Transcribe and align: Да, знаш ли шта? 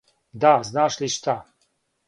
Да, 0.43 0.53
знаш 0.69 0.99
ли 1.03 1.11
шта? 1.17 1.37